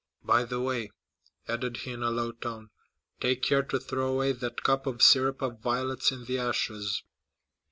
By 0.23 0.45
the 0.45 0.59
way," 0.59 0.89
added 1.47 1.77
he 1.77 1.91
in 1.91 2.01
a 2.01 2.09
low 2.09 2.31
tone, 2.31 2.71
"take 3.19 3.43
care 3.43 3.61
to 3.61 3.79
throw 3.79 4.11
away 4.11 4.31
that 4.31 4.63
cup 4.63 4.87
of 4.87 5.03
syrup 5.03 5.43
of 5.43 5.59
violets 5.61 6.11
in 6.11 6.25
the 6.25 6.39
ashes." 6.39 7.03